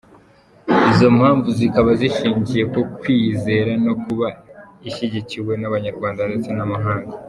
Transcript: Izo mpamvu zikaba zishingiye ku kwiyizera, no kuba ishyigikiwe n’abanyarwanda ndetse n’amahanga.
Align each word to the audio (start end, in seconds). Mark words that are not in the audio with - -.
Izo 0.91 1.07
mpamvu 1.17 1.47
zikaba 1.57 1.89
zishingiye 1.99 2.63
ku 2.73 2.79
kwiyizera, 2.99 3.71
no 3.85 3.93
kuba 4.03 4.27
ishyigikiwe 4.87 5.53
n’abanyarwanda 5.57 6.21
ndetse 6.29 6.49
n’amahanga. 6.53 7.13